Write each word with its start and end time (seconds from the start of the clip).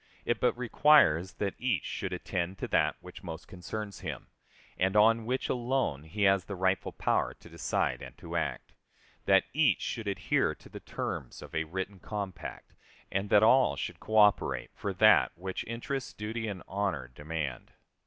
It 0.25 0.39
but 0.39 0.57
requires 0.57 1.33
that 1.33 1.53
each 1.59 1.83
should 1.83 2.11
attend 2.11 2.57
to 2.57 2.67
that 2.69 2.95
which 3.01 3.21
most 3.21 3.47
concerns 3.47 3.99
him, 3.99 4.29
and 4.75 4.95
on 4.95 5.27
which 5.27 5.47
alone 5.47 6.05
he 6.05 6.23
has 6.23 6.43
rightful 6.49 6.91
power 6.93 7.35
to 7.35 7.49
decide 7.49 8.01
and 8.01 8.17
to 8.17 8.35
act; 8.35 8.73
that 9.25 9.43
each 9.53 9.81
should 9.81 10.07
adhere 10.07 10.55
to 10.55 10.69
the 10.69 10.79
terms 10.79 11.43
of 11.43 11.53
a 11.53 11.65
written 11.65 11.99
compact, 11.99 12.73
and 13.11 13.29
that 13.29 13.43
all 13.43 13.75
should 13.75 13.99
coöperate 13.99 14.69
for 14.73 14.91
that 14.91 15.33
which 15.35 15.63
interest, 15.67 16.17
duty, 16.17 16.47
and 16.47 16.63
honor 16.67 17.07
demand. 17.13 17.73